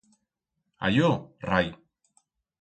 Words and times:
A 0.87 0.89
yo, 0.95 1.11
rai. 1.51 1.69